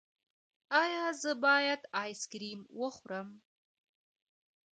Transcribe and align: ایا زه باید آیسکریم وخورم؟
ایا 0.81 1.05
زه 1.21 1.31
باید 1.43 1.81
آیسکریم 2.01 2.59
وخورم؟ 2.79 3.27